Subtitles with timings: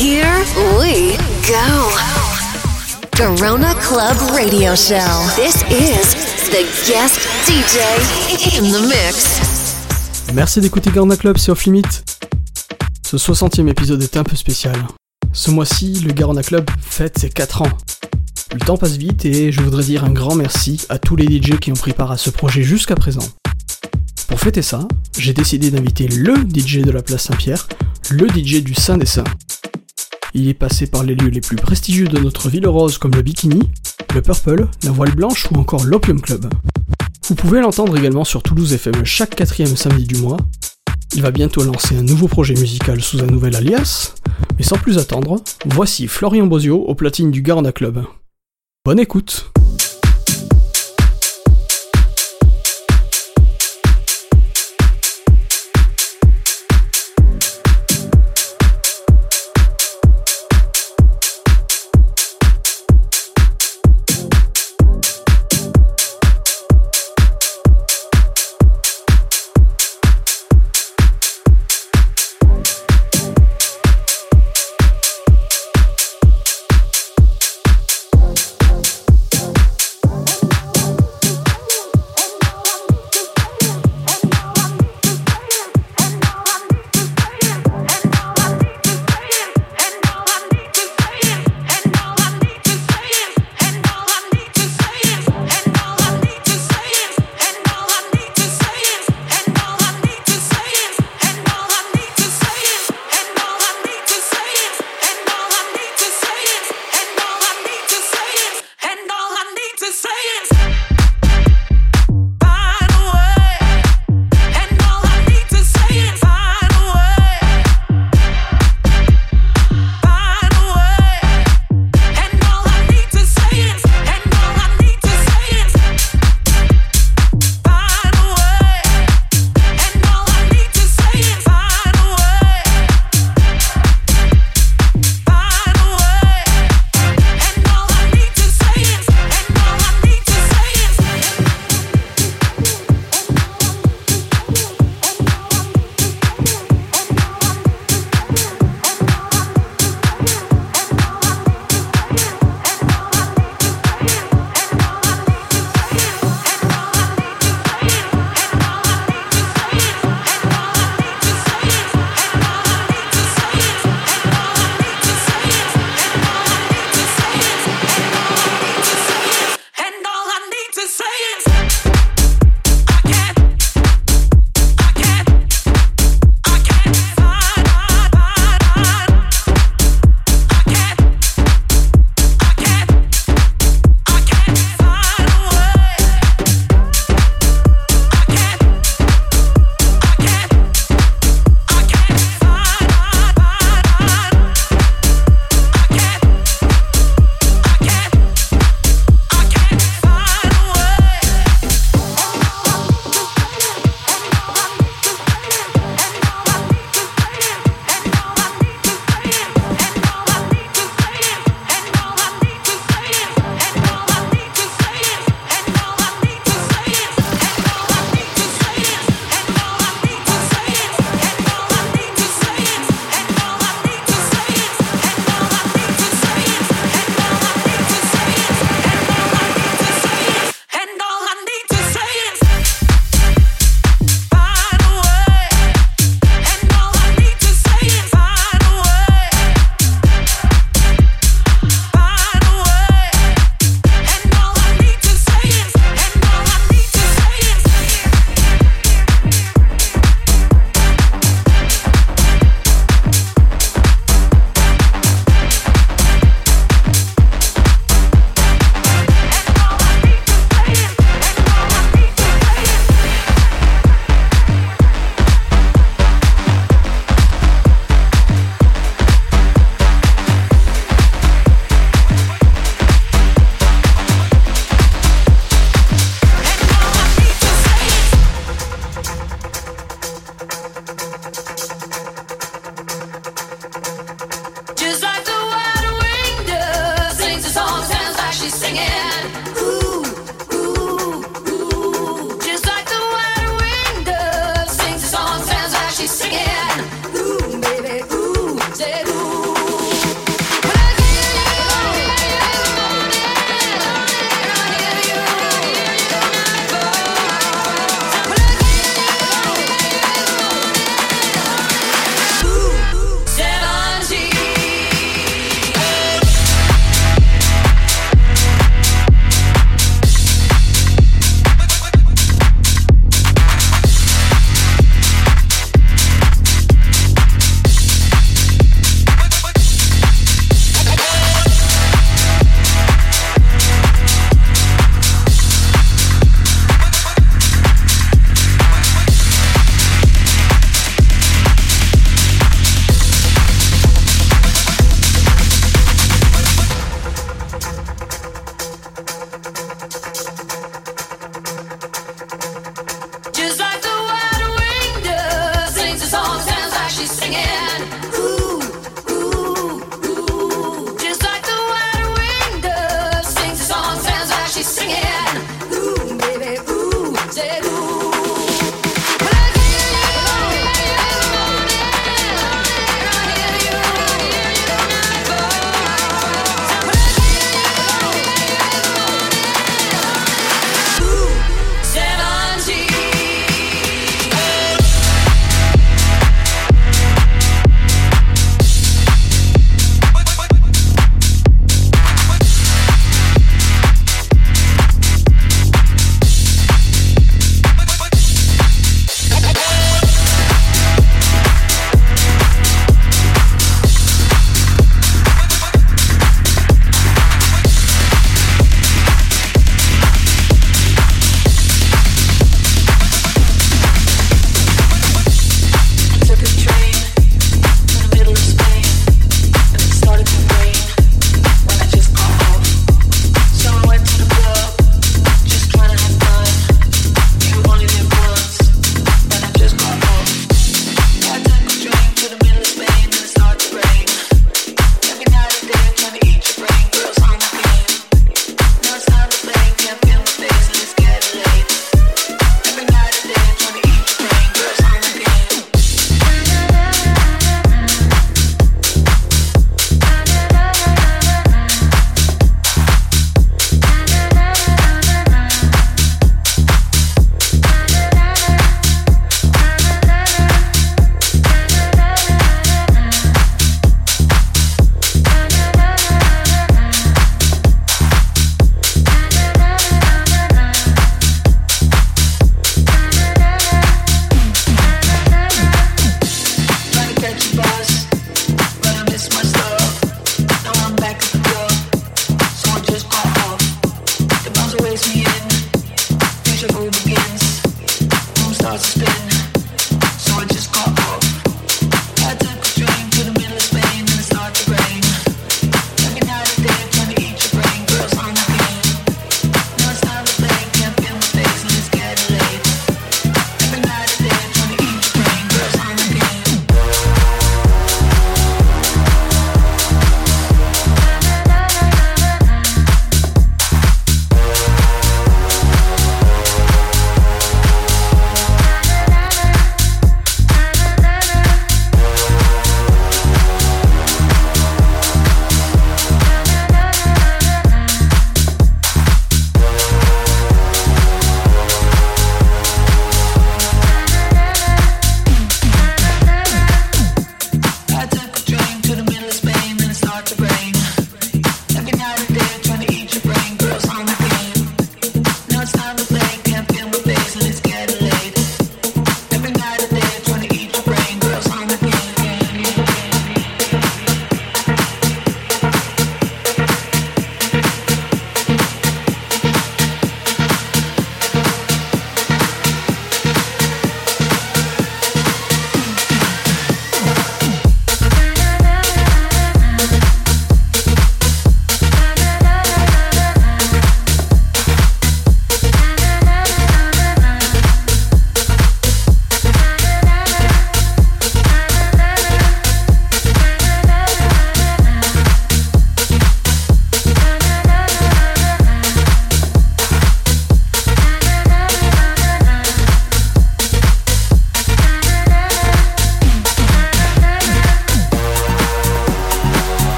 [0.00, 0.46] Here
[0.78, 1.90] we go.
[3.14, 4.96] Corona Club Radio Show.
[5.36, 6.16] This is
[6.48, 7.82] the guest DJ
[8.56, 10.32] in the mix.
[10.32, 11.82] Merci d'écouter Garna Club, c'est Off Limit.
[13.06, 14.74] Ce 60e épisode est un peu spécial.
[15.34, 17.78] Ce mois-ci, le Garona Club fête ses 4 ans.
[18.54, 21.58] Le temps passe vite et je voudrais dire un grand merci à tous les DJ
[21.58, 23.28] qui ont pris part à ce projet jusqu'à présent.
[24.28, 24.88] Pour fêter ça,
[25.18, 27.68] j'ai décidé d'inviter LE DJ de la place Saint-Pierre,
[28.08, 29.24] le DJ du Saint des Saints.
[30.32, 33.22] Il est passé par les lieux les plus prestigieux de notre ville rose comme le
[33.22, 33.60] Bikini,
[34.14, 36.48] le Purple, la Voile Blanche ou encore l'Opium Club.
[37.28, 40.36] Vous pouvez l'entendre également sur Toulouse FM chaque quatrième samedi du mois.
[41.14, 44.14] Il va bientôt lancer un nouveau projet musical sous un nouvel alias,
[44.56, 48.04] mais sans plus attendre, voici Florian Bozio au platine du Garda Club.
[48.84, 49.50] Bonne écoute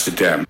[0.00, 0.49] Amsterdam.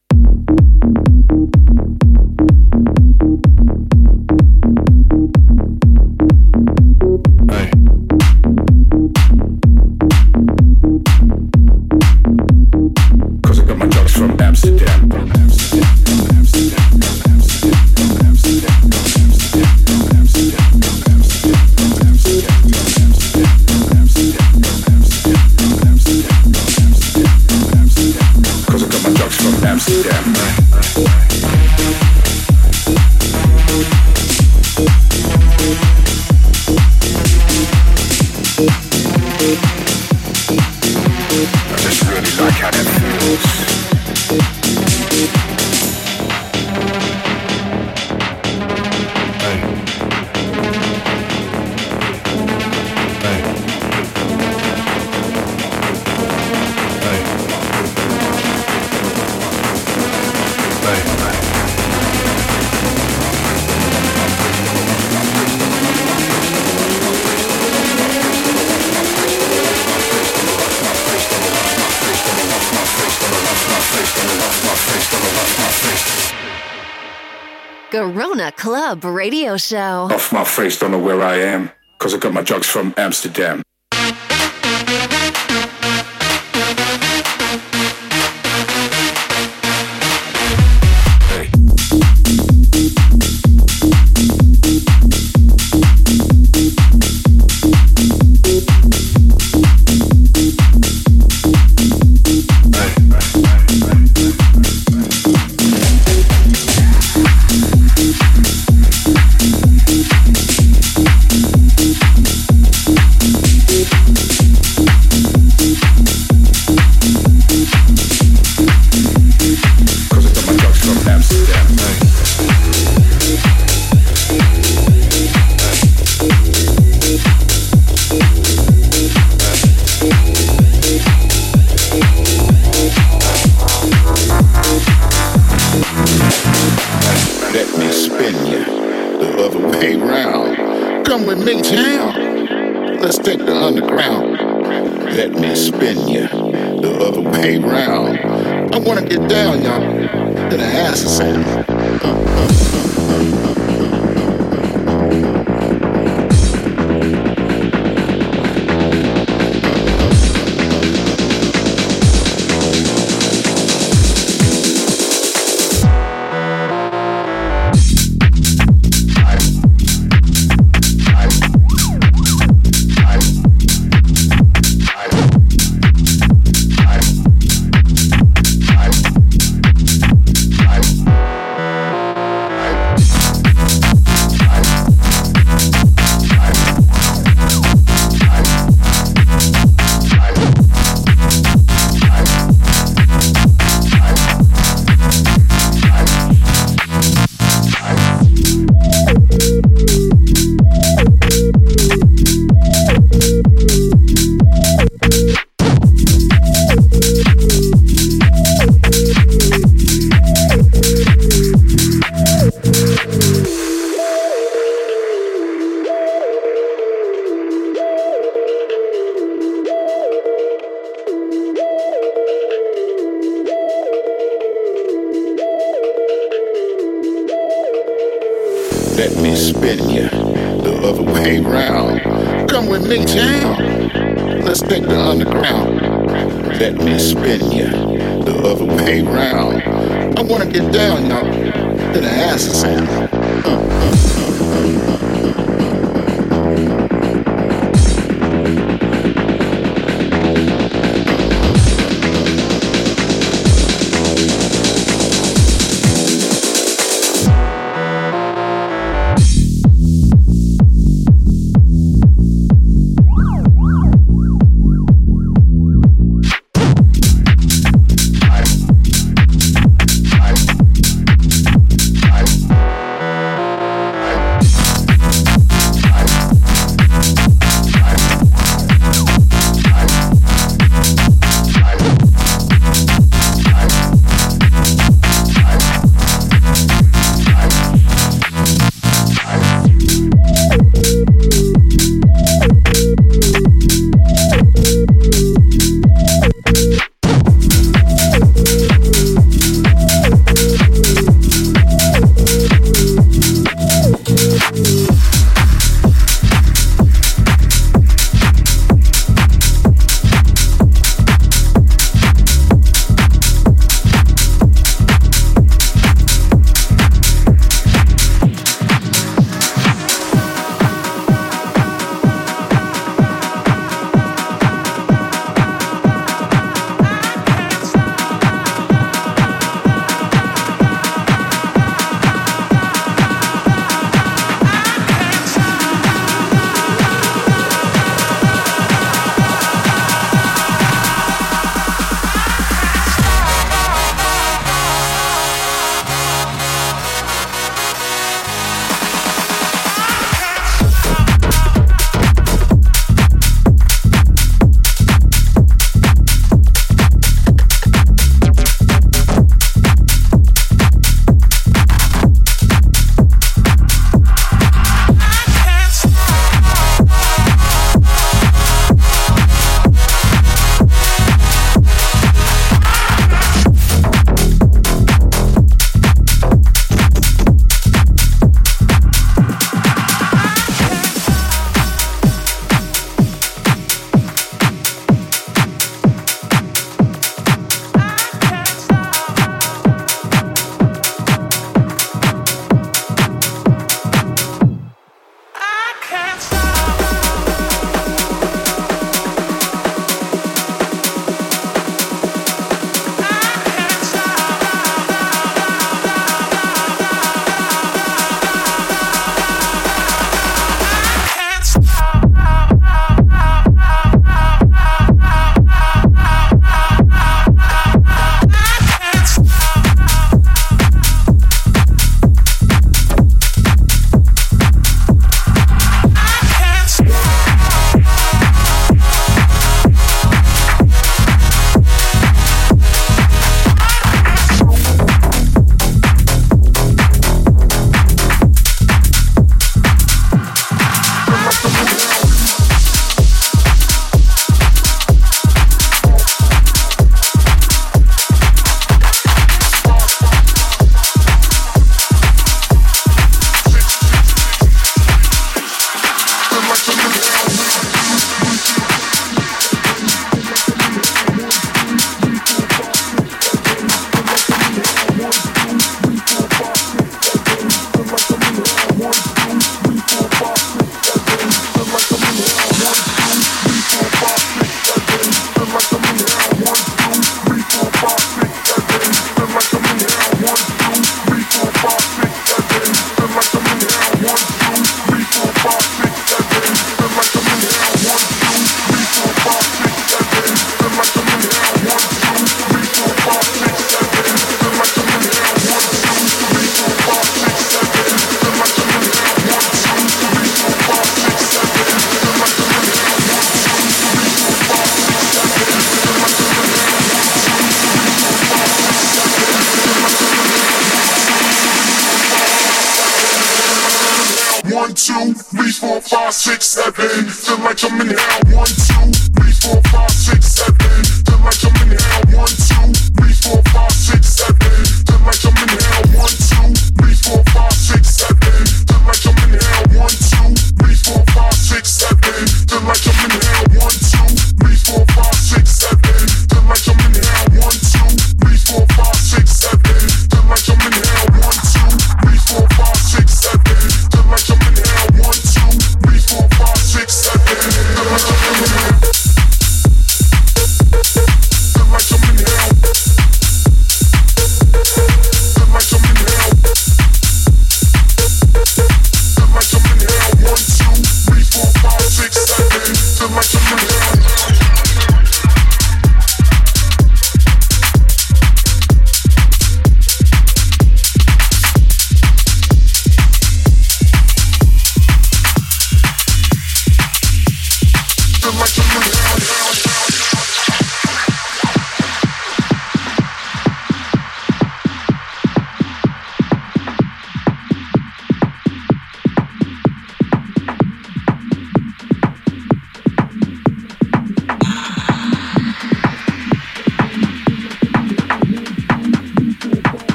[78.91, 80.09] Club Radio Show.
[80.11, 83.63] Off my face, don't know where I am, cause I got my drugs from Amsterdam.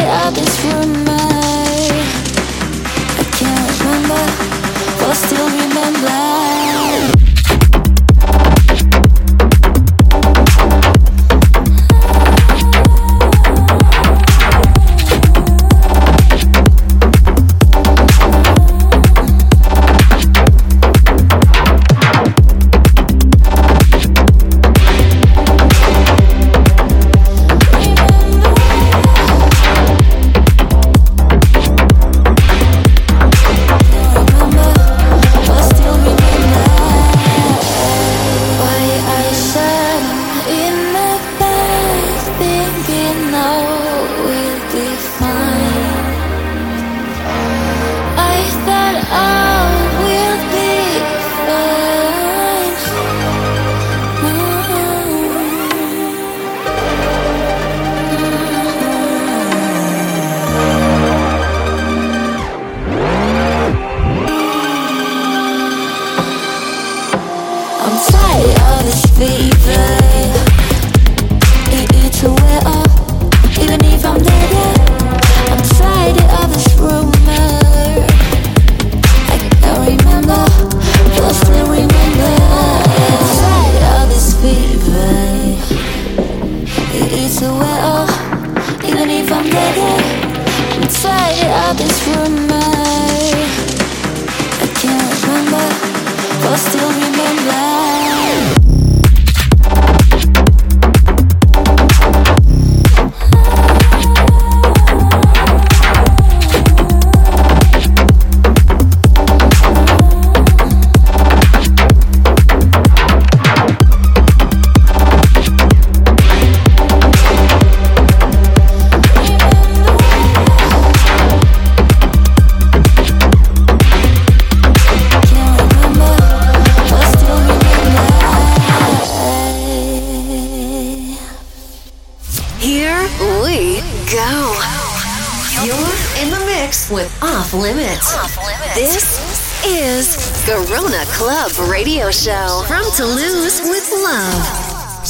[0.00, 0.36] up
[3.18, 4.51] I can't remember.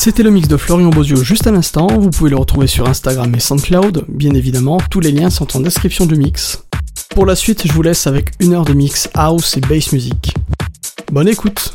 [0.04, 3.32] C'était le mix de Florian Bozio juste à l'instant, vous pouvez le retrouver sur Instagram
[3.36, 6.64] et SoundCloud, bien évidemment, tous les liens sont en description du mix.
[7.10, 10.34] Pour la suite, je vous laisse avec une heure de mix house et bass music.
[11.12, 11.71] Bonne écoute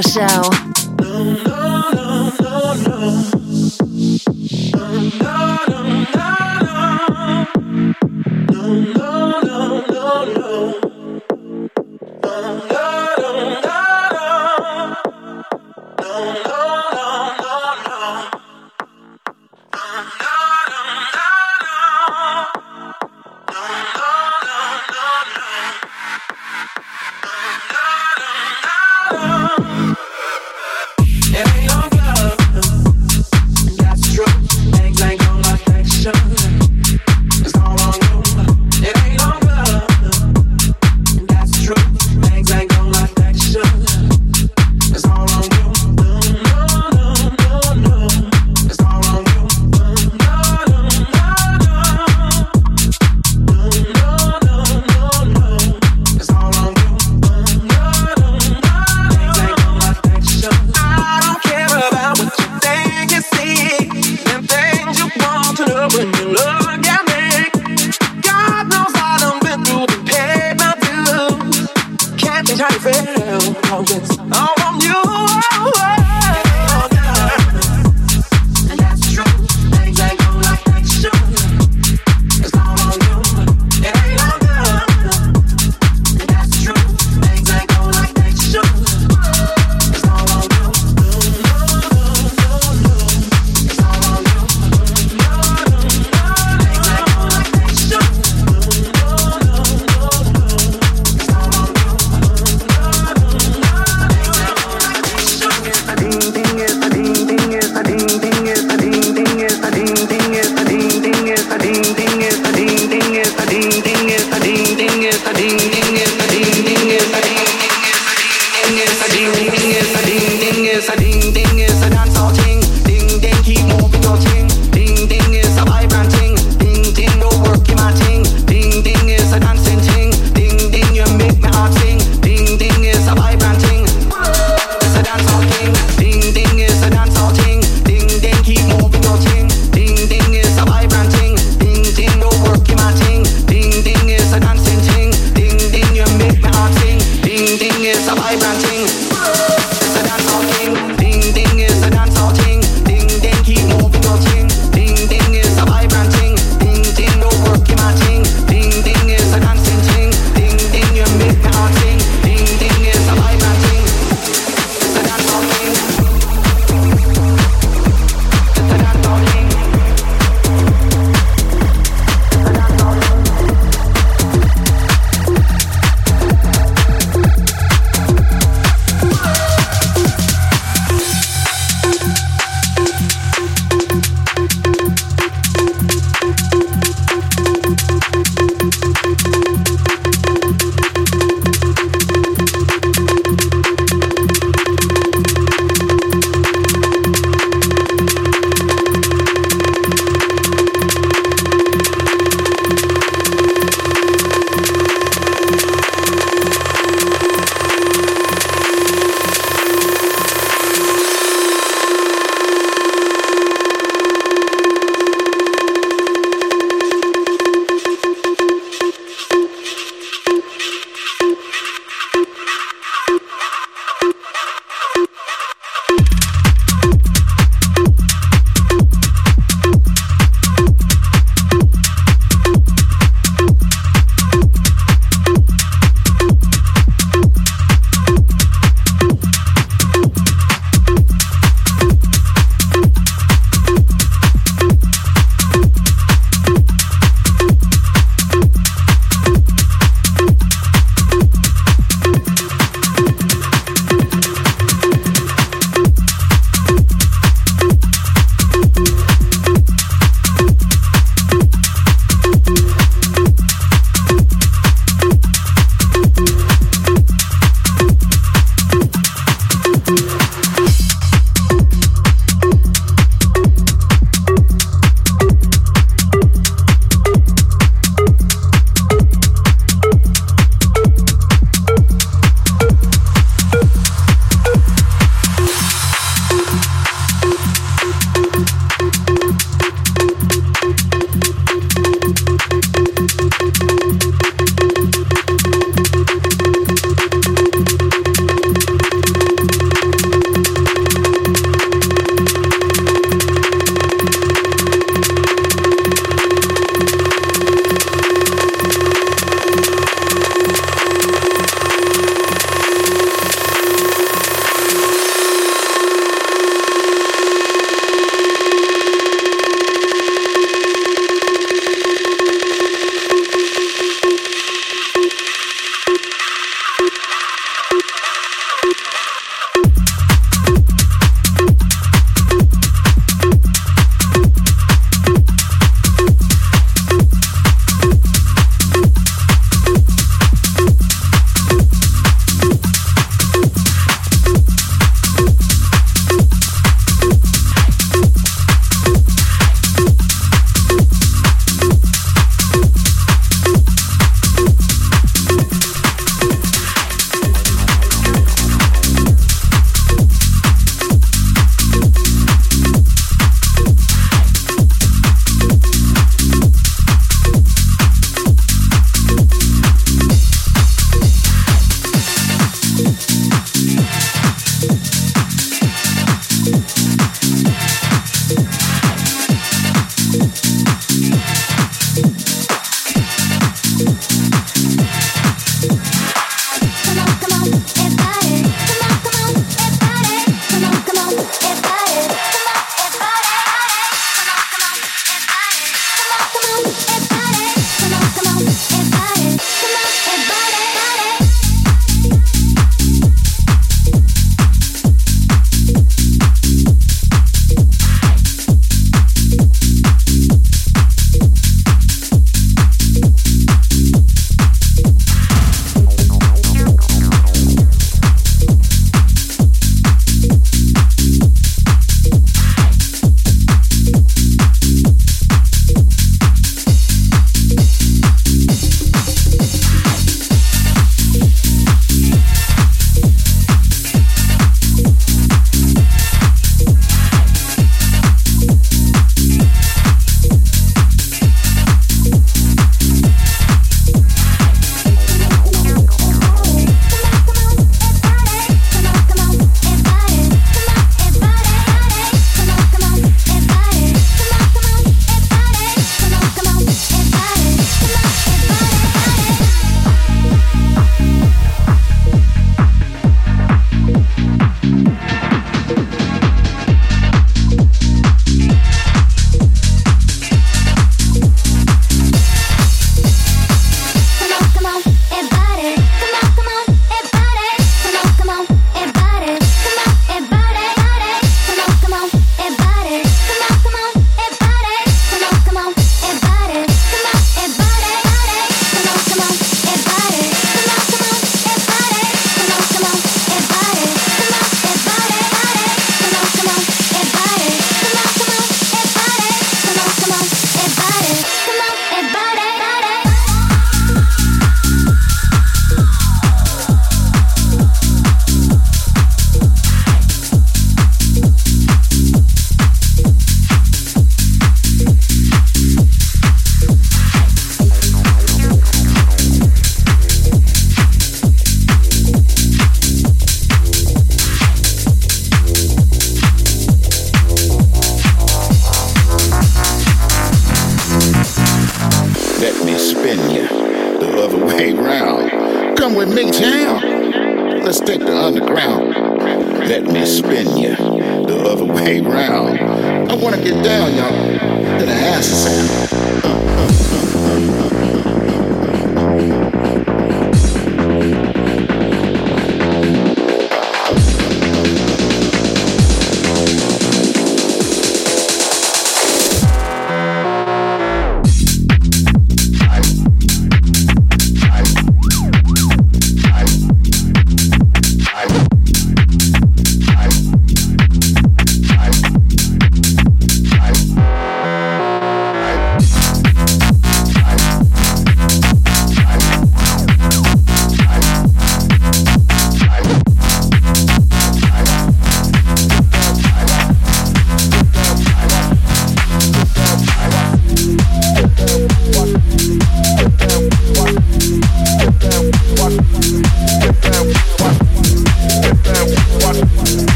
[0.00, 0.57] Show.